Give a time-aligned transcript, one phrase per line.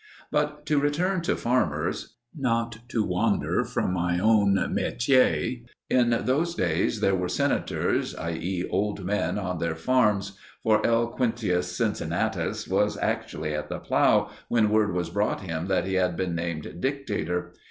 [0.31, 5.57] But to return to farmers not to wander from my own metier.
[5.91, 8.31] In those days there were senators, i.
[8.31, 8.65] e.
[8.67, 10.39] old men, on their farms.
[10.63, 11.05] For L.
[11.15, 16.17] Quinctius Cincinnatus was actually at the plough when word was brought him that he had
[16.17, 17.53] been named Dictator.